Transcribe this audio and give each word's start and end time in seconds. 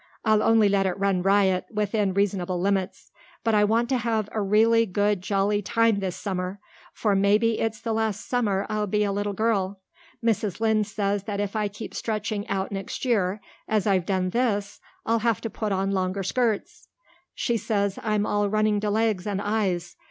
I'll 0.25 0.41
only 0.41 0.67
let 0.67 0.87
it 0.87 0.97
run 0.97 1.21
riot 1.21 1.67
within 1.71 2.15
reasonable 2.15 2.59
limits. 2.59 3.11
But 3.43 3.53
I 3.53 3.63
want 3.63 3.87
to 3.89 3.99
have 3.99 4.29
a 4.31 4.41
real 4.41 4.83
good 4.87 5.21
jolly 5.21 5.61
time 5.61 5.99
this 5.99 6.15
summer, 6.15 6.59
for 6.91 7.15
maybe 7.15 7.59
it's 7.59 7.79
the 7.79 7.93
last 7.93 8.27
summer 8.27 8.65
I'll 8.67 8.87
be 8.87 9.03
a 9.03 9.11
little 9.11 9.33
girl. 9.33 9.79
Mrs. 10.25 10.59
Lynde 10.59 10.87
says 10.87 11.25
that 11.25 11.39
if 11.39 11.55
I 11.55 11.67
keep 11.67 11.93
stretching 11.93 12.47
out 12.49 12.71
next 12.71 13.05
year 13.05 13.41
as 13.67 13.85
I've 13.85 14.07
done 14.07 14.31
this 14.31 14.79
I'll 15.05 15.19
have 15.19 15.39
to 15.41 15.51
put 15.51 15.71
on 15.71 15.91
longer 15.91 16.23
skirts. 16.23 16.87
She 17.35 17.55
says 17.55 17.99
I'm 18.01 18.25
all 18.25 18.49
running 18.49 18.79
to 18.79 18.89
legs 18.89 19.27
and 19.27 19.39
eyes. 19.39 19.97